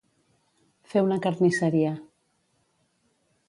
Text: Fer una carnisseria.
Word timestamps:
Fer 0.93 1.03
una 1.09 1.19
carnisseria. 1.27 1.95